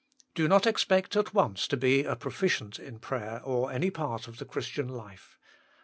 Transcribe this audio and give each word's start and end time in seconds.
Do 0.33 0.47
not 0.47 0.65
expect 0.65 1.15
at 1.15 1.31
once 1.35 1.67
to 1.67 1.77
be 1.77 2.05
a 2.05 2.15
proficient 2.15 2.79
in 2.79 2.97
prayer 2.97 3.39
or 3.43 3.71
any 3.71 3.91
part 3.91 4.27
of 4.27 4.39
the 4.39 4.45
Christian 4.45 4.87
life. 4.87 5.37